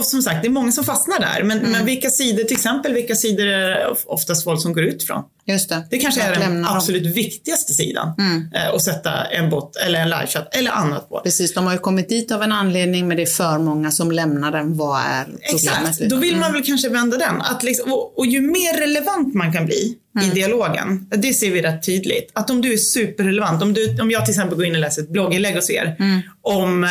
[0.03, 1.43] Som sagt, det är många som fastnar där.
[1.43, 5.03] Men, men vilka sidor, till exempel, vilka sidor är det oftast folk som går ut
[5.03, 5.23] från?
[5.47, 5.87] Just det.
[5.89, 6.77] Det kanske Att är den lämna dem.
[6.77, 8.13] absolut viktigaste sidan.
[8.55, 11.19] Eh, att sätta en bot eller en livechatt eller annat på.
[11.23, 14.11] Precis, de har ju kommit dit av en anledning, men det är för många som
[14.11, 14.77] lämnar den.
[14.77, 15.89] Vad är problemet?
[15.89, 17.41] Exakt, då vill man väl kanske vända den.
[17.41, 20.31] Att liksom, och, och ju mer relevant man kan bli Mm.
[20.31, 22.31] i dialogen, det ser vi rätt tydligt.
[22.33, 25.01] Att om du är superrelevant, om, du, om jag till exempel går in och läser
[25.01, 26.19] ett blogginlägg hos er Mm.
[26.41, 26.89] om, eh,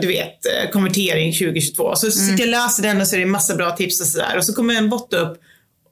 [0.00, 1.96] du vet, eh, konvertering 2022.
[1.96, 2.12] Så Mm.
[2.12, 4.36] sitter jag och läser den och så är det massa bra tips och sådär.
[4.36, 5.40] Och så kommer en bot upp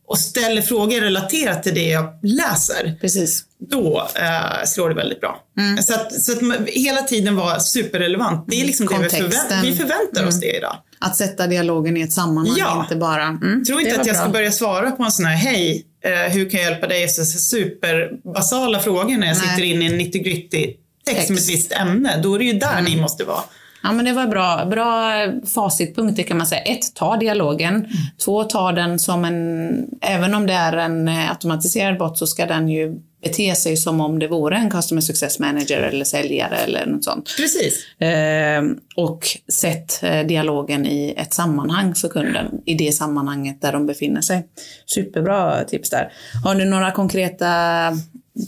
[0.07, 2.97] och ställer frågor relaterat till det jag läser.
[3.01, 3.43] Precis.
[3.71, 5.43] Då eh, slår det väldigt bra.
[5.59, 5.83] Mm.
[5.83, 8.45] Så, att, så att man, hela tiden vara superrelevant.
[8.49, 9.31] Det är liksom det vi, Kontexten.
[9.31, 10.77] förvä- vi förväntar oss det idag.
[11.01, 12.81] Att sätta dialogen i ett sammanhang, Ja.
[12.83, 13.23] inte bara...
[13.23, 14.33] Mm, tror inte att jag ska bra.
[14.33, 17.09] börja svara på en sån här, hej, eh, hur kan jag hjälpa dig?
[17.09, 19.49] Så, superbasala frågor när jag Nej.
[19.49, 20.75] sitter inne i en 90 gritty
[21.07, 22.21] text med ett visst ämne.
[22.23, 23.41] Då är det ju där ni måste vara.
[23.87, 24.65] Ja, men det var bra.
[24.65, 25.13] Bra
[25.55, 26.61] facitpunkter kan man säga.
[26.61, 27.75] Ett, ta dialogen.
[27.75, 27.89] Mm.
[28.25, 29.89] Två, ta den som en...
[30.01, 34.01] Även om det är en eh, automatiserad bot så ska den ju bete sig som
[34.01, 37.35] om det vore en customer success manager eller säljare eller något sånt.
[37.37, 38.01] Precis.
[38.01, 38.63] Eh,
[38.97, 44.21] och sätt eh, dialogen i ett sammanhang för kunden, i det sammanhanget där de befinner
[44.21, 44.47] sig.
[44.87, 46.13] Superbra tips där.
[46.45, 47.47] Har du några konkreta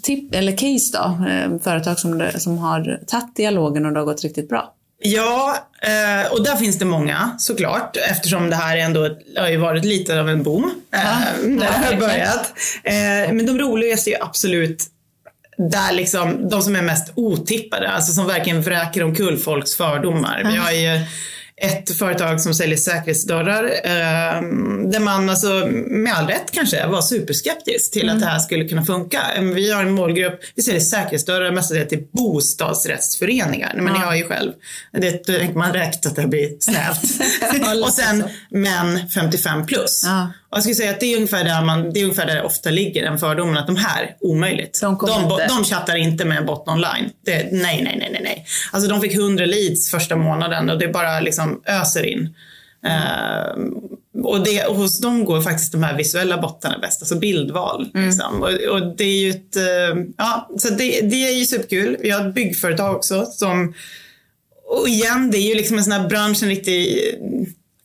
[0.03, 1.27] tip, eller case då?
[1.27, 4.74] Eh, företag som, som har tagit dialogen och det har gått riktigt bra?
[5.03, 9.09] Ja, eh, och där finns det många såklart eftersom det här ändå
[9.39, 11.19] har ju varit lite av en boom eh, Ja.
[11.43, 11.99] när det Ja, verkligen.
[11.99, 12.53] börjat.
[12.85, 14.85] Eh, men de roligaste är ju absolut
[15.71, 20.43] där liksom, de som är mest otippade, alltså som verkligen vräker omkull folks fördomar.
[20.45, 21.01] Vi har ju
[21.61, 24.42] ett företag som säljer säkerhetsdörrar eh,
[24.90, 25.49] där man alltså,
[25.87, 29.21] med all rätt kanske var superskeptisk till att det här skulle kunna funka.
[29.37, 33.73] Eh, Vi har en målgrupp, vi säljer säkerhetsdörrar mestadels till bostadsrättsföreningar.
[33.77, 34.07] Men ni Ja.
[34.07, 34.53] har ju själv,
[34.92, 37.03] det tänker man rätt att det blir snävt.
[37.85, 40.03] och sen män 55 plus.
[40.07, 40.33] Ja.
[40.51, 42.71] Jag skulle säga att det är ungefär där, man, det är ungefär där det ofta
[42.71, 44.81] ligger, den fördomen att de här, omöjligt.
[44.81, 45.47] De inte.
[45.49, 47.11] de chattar inte med en bot online.
[47.25, 48.47] Det, nej, nej, nej, nej, nej.
[48.73, 52.35] Alltså de fick 100 leads första månaden och det bara liksom öser in.
[52.87, 53.75] Ehm,
[54.25, 57.91] och, det, och hos dem går faktiskt de här visuella bottarna bäst, alltså bildval.
[57.95, 58.07] Mm.
[58.07, 58.43] Liksom.
[58.43, 61.97] Och, och det är ju ett, eh, ja, så det, det är ju superkul.
[62.01, 63.75] Vi har ett byggföretag också som,
[64.69, 66.99] och igen, det är ju liksom en sån här bransch, en riktig,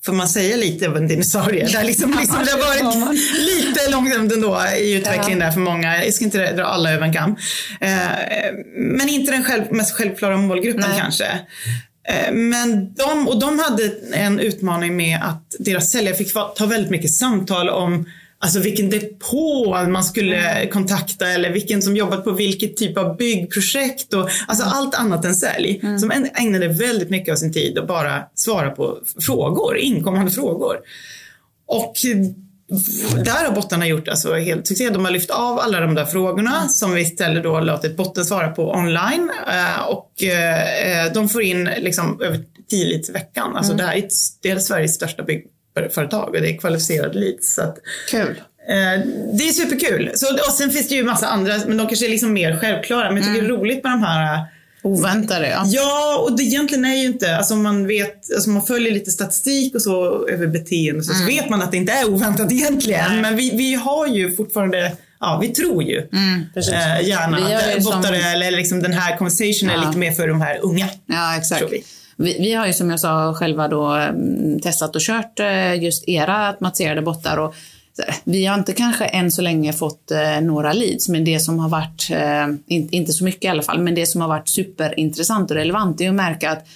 [0.05, 1.67] får man säga lite av en dinosaurie?
[1.67, 6.03] Där liksom, liksom, det har varit lite långsamt ändå i utvecklingen där för många.
[6.05, 7.35] Jag ska inte dra alla över en kam.
[7.81, 7.89] Eh,
[8.75, 10.99] men inte den själv, mest självklara målgruppen Nej.
[11.01, 11.25] kanske.
[12.07, 16.91] Eh, Men de, och de hade en utmaning med att deras säljare fick ta väldigt
[16.91, 18.05] mycket samtal om
[18.43, 24.13] Alltså vilken depå man skulle kontakta eller vilken som jobbat på vilket typ av byggprojekt
[24.13, 25.81] och alltså allt annat än sälj.
[25.99, 30.77] Som äg- ägnade väldigt mycket av sin tid att bara svara på frågor, inkommande frågor.
[31.67, 31.95] Och
[33.25, 34.89] där har bottarna gjort alltså helt succé.
[34.89, 36.69] De har lyft av alla de där frågorna mm.
[36.69, 39.31] som vi istället då låtit botten svara på online.
[39.47, 43.55] Eh, och eh, de får in liksom över 10 leads i veckan.
[43.55, 43.85] Alltså mm.
[43.85, 45.23] det här är, är Sveriges största
[45.75, 47.53] byggföretag och det är kvalificerade leads.
[47.53, 47.77] Så att,
[48.09, 48.41] Kul.
[49.33, 50.11] det är superkul.
[50.15, 53.07] Så, och sen finns det ju massa andra, men de kanske är liksom mer självklara.
[53.07, 53.47] Men jag tycker mm.
[53.47, 54.45] det är roligt med de här
[54.85, 55.63] Oväntade ja.
[55.65, 59.75] Ja, och det egentligen är ju inte, alltså man vet, alltså man följer lite statistik
[59.75, 61.21] och så över beteende så, mm.
[61.21, 63.11] så vet man att det inte är oväntat egentligen.
[63.11, 63.21] Nej.
[63.21, 68.21] Men vi, vi har ju fortfarande Ja, vi tror ju mm, eh, gärna att bottare
[68.21, 68.31] som...
[68.31, 69.75] eller liksom den här conversation ja.
[69.75, 70.89] är lite mer för de här unga.
[71.05, 71.63] Ja, exakt.
[72.17, 72.37] Vi.
[72.39, 73.97] Vi, har ju som jag sa själva då
[74.63, 77.55] testat och kört eh, just era automatiserade bottar och
[78.07, 81.59] eh, vi har inte kanske än så länge fått eh, några leads, men det som
[81.59, 82.09] har varit,
[82.67, 86.09] inte så mycket i alla fall, men det som har varit superintressant och relevant är
[86.09, 86.67] att märka att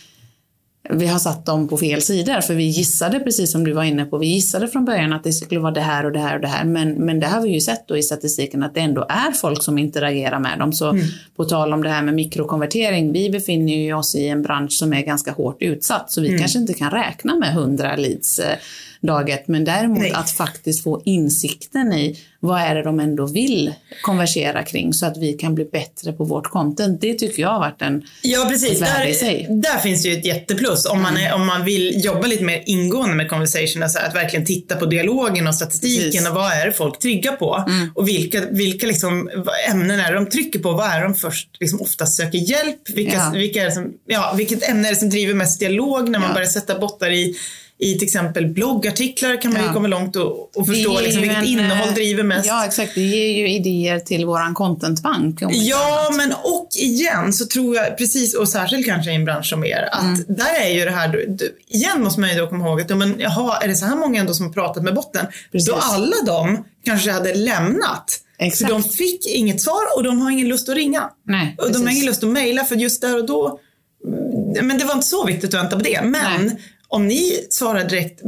[0.89, 4.05] vi har satt dem på fel sidor, för vi gissade precis som du var inne
[4.05, 6.41] på, vi gissade från början att det skulle vara det här och det här och
[6.41, 9.05] det här, men, men det har vi ju sett då i statistiken att det ändå
[9.09, 10.73] är folk som interagerar med dem.
[10.73, 11.03] Så mm.
[11.35, 14.93] på tal om det här med mikrokonvertering, vi befinner ju oss i en bransch som
[14.93, 16.39] är ganska hårt utsatt, så vi mm.
[16.39, 18.57] kanske inte kan räkna med 100 leads eh,
[19.01, 20.11] dag ett, men däremot Nej.
[20.11, 25.17] att faktiskt få insikten i vad är det de ändå vill konversera kring så att
[25.17, 27.01] vi kan bli bättre på vårt content.
[27.01, 30.85] Det tycker jag har varit en Ja precis, där, där finns det ju ett jätteplus
[30.85, 34.45] om, man, är, om man vill jobba lite mer ingående med conversation, alltså att verkligen
[34.45, 36.29] titta på dialogen och statistiken precis.
[36.29, 37.89] och vad är det folk triggar på mm.
[37.95, 39.29] och vilka, vilka liksom,
[39.69, 42.89] ämnen är det de trycker på, vad är det de först liksom oftast söker hjälp,
[42.89, 43.31] vilka, ja.
[43.33, 46.33] vilka är som, ja, vilket ämne är det som driver mest dialog när man ja.
[46.33, 47.35] börjar sätta bottar i
[47.79, 49.67] i till exempel bloggartiklar kan man ja.
[49.67, 52.47] ju komma långt och, och förstå liksom vilket en, innehåll driver mest.
[52.47, 55.39] Ja exakt, det ger ju idéer till våran contentbank.
[55.49, 59.63] Ja, men och igen så tror jag, precis och särskilt kanske i en bransch som
[59.65, 60.25] er, att mm.
[60.27, 63.15] där är ju det här, du, igen måste man ju då komma ihåg att men,
[63.19, 65.25] jaha, är det så här många ändå som har pratat med botten?
[65.51, 65.69] Precis.
[65.69, 68.71] Då alla de kanske hade lämnat Exakt.
[68.71, 71.09] För de fick inget svar och de har ingen lust att ringa.
[71.25, 73.59] Nej, och de har ingen lust att mejla för just där och då
[74.05, 76.01] mm, men det var inte så viktigt att vänta på det.
[76.03, 76.57] Men Nej
[76.87, 78.21] om ni svarar direkt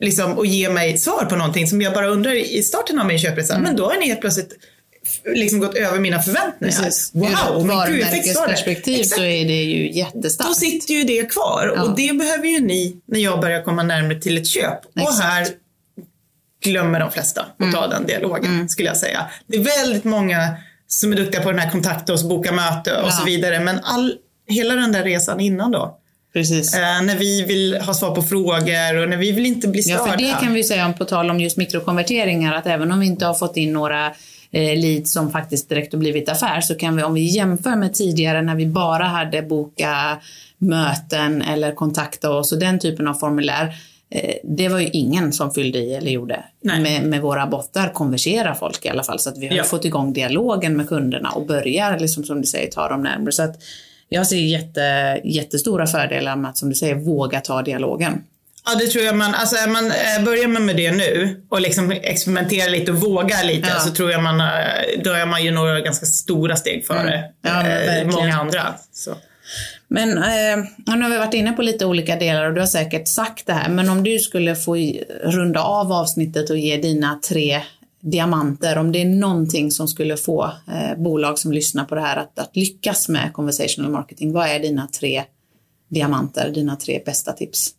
[0.00, 3.18] liksom, och ger mig svar på någonting som jag bara undrar i starten av min
[3.18, 3.64] köpresa, mm.
[3.64, 4.58] men då har ni helt plötsligt
[5.24, 6.82] liksom gått över mina förväntningar.
[6.82, 7.10] Precis.
[7.14, 10.50] Wow, Ur varumärkesperspektiv så är det ju jättestarkt.
[10.50, 11.82] Då sitter ju det kvar ja.
[11.82, 14.78] och det behöver ju ni när jag börjar komma närmare till ett köp.
[14.96, 15.08] Exakt.
[15.08, 15.46] Och här
[16.64, 17.72] glömmer de flesta att mm.
[17.72, 18.68] ta den dialogen mm.
[18.68, 19.30] skulle jag säga.
[19.46, 23.08] Det är väldigt många som är duktiga på den här kontakta oss, boka möte och
[23.08, 23.12] ja.
[23.12, 23.60] så vidare.
[23.60, 24.14] Men all,
[24.46, 25.98] hela den där resan innan då,
[26.34, 26.74] Precis.
[26.74, 30.00] Eh, när vi vill ha svar på frågor och när vi vill inte bli störda.
[30.06, 33.00] Ja, för det kan vi säga om på tal om just mikrokonverteringar att även om
[33.00, 34.06] vi inte har fått in några
[34.50, 37.94] eh, leads som faktiskt direkt har blivit affär så kan vi om vi jämför med
[37.94, 40.20] tidigare när vi bara hade boka
[40.58, 43.74] möten eller kontakta oss och den typen av formulär.
[44.10, 46.44] Eh, det var ju ingen som fyllde i eller gjorde.
[46.60, 49.64] Med, med, våra bottar konverserar folk i alla fall så att vi har ja.
[49.64, 53.32] fått igång dialogen med kunderna och börjar liksom som du säger ta dem närmare.
[53.32, 53.56] Så att,
[54.08, 58.22] jag ser jätte, jättestora fördelar med att, som du säger, våga ta dialogen.
[58.66, 61.90] Ja, det tror jag man, alltså man, eh, börjar man med det nu och liksom
[61.90, 63.80] experimenterar lite och vågar lite ja.
[63.80, 64.46] så tror jag man, eh,
[65.04, 67.30] då är man ju några ganska stora steg före mm.
[67.42, 68.74] ja, eh, många andra.
[68.92, 69.14] Så.
[69.88, 73.08] Men eh, nu har vi varit inne på lite olika delar och du har säkert
[73.08, 74.76] sagt det här, men om du skulle få
[75.24, 77.62] runda av avsnittet och ge dina tre
[78.04, 82.16] diamanter, om det är någonting som skulle få eh, bolag som lyssnar på det här
[82.16, 85.24] att, att lyckas med conversational marketing, vad är dina tre
[85.88, 87.70] diamanter, dina tre bästa tips?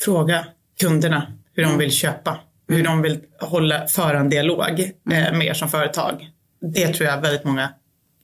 [0.00, 0.46] Fråga
[0.80, 1.78] kunderna hur mm.
[1.78, 2.86] de vill köpa, hur mm.
[2.86, 5.38] de vill hålla, föra en dialog eh, mm.
[5.38, 6.30] med er som företag.
[6.74, 7.70] Det tror jag väldigt många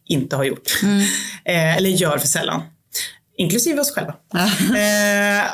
[0.07, 0.81] inte har gjort.
[0.83, 1.03] Mm.
[1.45, 2.63] Eh, eller gör för sällan.
[3.37, 4.15] Inklusive oss själva.
[4.35, 5.45] eh,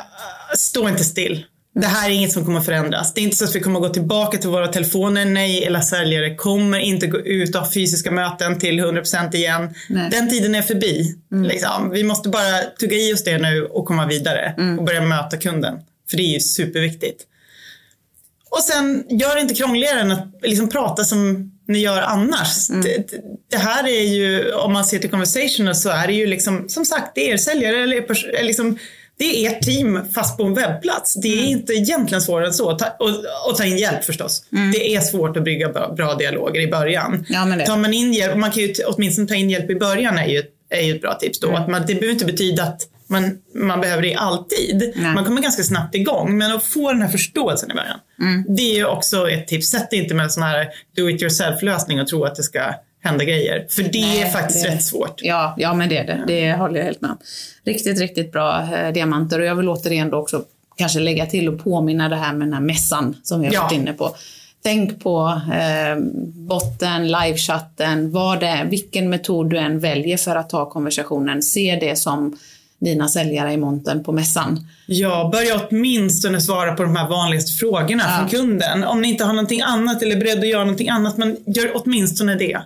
[0.57, 1.45] stå inte still
[1.81, 3.13] det här är inget som kommer förändras.
[3.13, 5.25] Det är inte så att vi kommer gå tillbaka till våra telefoner.
[5.25, 9.73] Nej, eller säljare kommer inte gå ut och ha fysiska möten till 100% igen.
[9.89, 10.09] Nej.
[10.11, 11.15] Den tiden är förbi.
[11.31, 11.43] Mm.
[11.43, 11.91] Liksom.
[11.91, 14.79] Vi måste bara tugga i oss det nu och komma vidare mm.
[14.79, 15.79] och börja möta kunden.
[16.09, 17.23] För det är ju superviktigt.
[18.49, 22.69] Och sen, gör det inte krångligare än att liksom prata som ni gör annars.
[22.69, 22.81] Mm.
[22.81, 23.09] Det,
[23.51, 26.85] det, här är ju, om man ser till conversationer så är det ju liksom, som
[26.85, 28.77] sagt, det är er säljare eller er liksom
[29.17, 31.13] det är ert team fast på en webbplats.
[31.13, 31.49] Det är mm.
[31.49, 32.77] inte egentligen svårare än så.
[32.77, 33.09] Ta, och,
[33.49, 34.43] och, ta in hjälp förstås.
[34.51, 34.71] Mm.
[34.71, 37.25] Det är svårt att bygga bra, bra dialoger i början.
[37.29, 37.65] Ja, men det.
[37.65, 40.43] Tar man in hjälp, man kan ju åtminstone ta in hjälp i början är ju,
[40.69, 41.47] är ju ett bra tips då.
[41.47, 41.61] Mm.
[41.61, 44.93] Att man, det behöver inte betyda att man, man behöver det alltid.
[44.95, 45.13] Nej.
[45.13, 46.37] Man kommer ganska snabbt igång.
[46.37, 47.99] Men att få den här förståelsen i början.
[48.19, 48.55] Mm.
[48.55, 49.67] Det är också ett tips.
[49.67, 52.59] Sätt inte med en sån här do it yourself lösning och tro att det ska
[53.05, 53.65] hända grejer.
[53.69, 55.19] För det Nej, är faktiskt det, rätt svårt.
[55.23, 56.23] Ja, ja, men det är det.
[56.27, 57.17] Det håller jag helt med om.
[57.65, 60.43] Riktigt, riktigt bra eh, diamanter och jag vill återigen då också
[60.77, 63.61] kanske lägga till och påminna det här med den här mässan som vi har Ja.
[63.63, 64.15] varit inne på.
[64.63, 66.01] Tänk på eh,
[66.47, 71.41] botten, livechatten, vad det är, vilken metod du än väljer för att ta konversationen.
[71.41, 72.37] Se det som
[72.79, 74.67] dina säljare i monten på mässan.
[74.87, 78.17] Ja, börja åtminstone svara på de här vanligaste frågorna Ja.
[78.17, 78.83] från kunden.
[78.83, 81.71] Om ni inte har någonting annat eller är beredda att göra någonting annat, men gör
[81.75, 82.57] åtminstone det.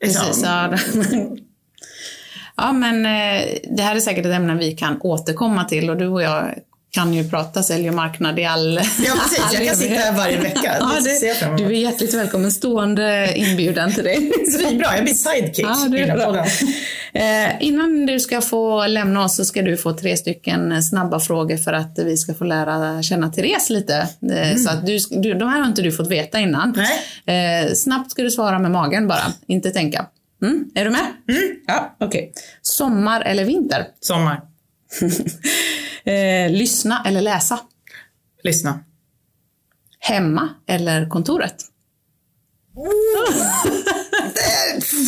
[0.00, 0.74] Precis, ja.
[2.56, 6.06] ja, men eh, det här är säkert ett ämne vi kan återkomma till och du
[6.06, 6.54] och jag
[6.96, 9.40] kan ju prata sälj och marknad i all Ja, precis.
[9.44, 10.76] all Jag kan sitta här varje vecka.
[10.80, 12.52] Ja, Det du är hjärtligt välkommen.
[12.52, 14.32] Stående inbjudan till dig.
[14.78, 16.46] Bra, jag blir sidekick Ja, det är bra.
[17.12, 21.56] Eh, innan du ska få lämna oss så ska du få tre stycken snabba frågor
[21.56, 23.94] för att vi ska få lära känna Therese lite.
[24.32, 26.74] Eh, Så att du, du, de här har inte du fått veta innan.
[27.26, 27.64] Nej.
[27.66, 30.06] Eh, snabbt ska du svara med magen bara, inte tänka.
[30.42, 31.06] Mm, är du med?
[31.66, 32.32] Ja, okej.
[32.62, 33.86] Sommar eller vinter?
[34.00, 34.40] Sommar.
[36.06, 37.60] Eh, lyssna eller läsa?
[38.42, 38.80] Lyssna.
[39.98, 41.56] Hemma eller kontoret?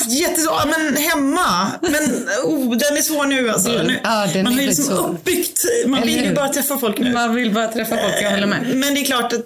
[0.09, 1.73] Jättesvår, men hemma.
[1.83, 3.69] Men oh, den är svår nu alltså.
[3.71, 5.09] Nu, ja, man är liksom svår.
[5.09, 7.13] uppbyggt, man Eller vill ju bara träffa folk nu.
[7.13, 8.77] Man vill bara träffa folk, jag håller med.
[8.77, 9.45] Men det är klart att,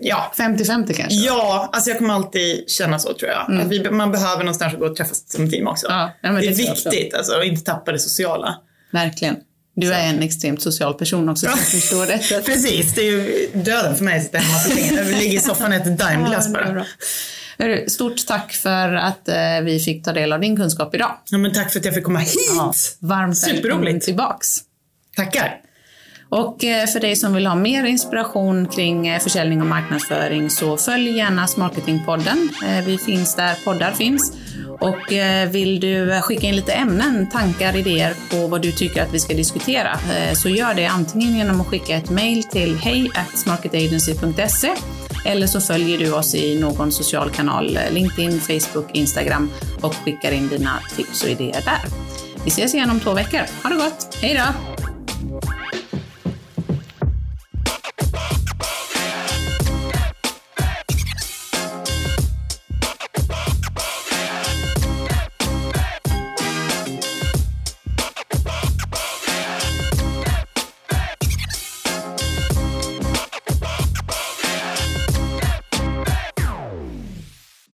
[0.00, 0.32] ja.
[0.36, 1.14] 50-50 kanske?
[1.14, 3.60] Ja, alltså jag kommer alltid känna så tror jag.
[3.60, 5.86] Att vi, man behöver någonstans att gå och träffas som team också.
[5.86, 6.08] Mm.
[6.20, 8.56] Ja, det är viktigt alltså, att inte tappa det sociala.
[8.92, 9.36] Verkligen.
[9.76, 12.40] Du är en extremt social person också, så jag förstår detta.
[12.44, 14.94] Precis, det är ju döden för mig att sitta hemma så länge.
[14.94, 16.84] Jag ligger i soffan och äter Daimglass Ja, det
[17.58, 17.88] bara.
[17.88, 21.18] Stort tack för att eh, vi fick ta del av din kunskap idag.
[21.30, 22.34] Ja, men tack för att jag fick komma hit.
[22.56, 24.48] Ja, varmt välkommen tillbaks.
[25.16, 25.60] Tackar.
[26.28, 30.76] Och eh, för dig som vill ha mer inspiration kring eh, försäljning och marknadsföring så
[30.76, 32.50] följ gärna Smarketingpodden.
[32.86, 34.32] Vi finns där poddar finns.
[34.80, 39.02] Och eh, vill du eh, skicka in lite ämnen, tankar, idéer på vad du tycker
[39.02, 42.76] att vi ska diskutera eh, så gör det antingen genom att skicka ett mejl till
[42.76, 44.70] hej@smarketagency.se
[45.24, 50.48] eller så följer du oss i någon social kanal, LinkedIn, Facebook, Instagram och skickar in
[50.48, 51.80] dina tips och idéer där.
[52.44, 53.40] Vi ses igen om två veckor.
[53.62, 54.18] Ha det gott!
[54.20, 55.55] Hej då!